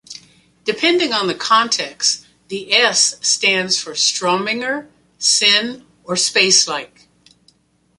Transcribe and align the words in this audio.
Depending 0.63 1.13
on 1.13 1.27
the 1.27 1.35
context 1.35 2.25
the 2.47 2.73
"S" 2.73 3.17
stands 3.21 3.79
for 3.79 3.91
"Strominger", 3.91 4.87
"Sen", 5.19 5.85
or 6.03 6.15
"Space-like". 6.15 7.07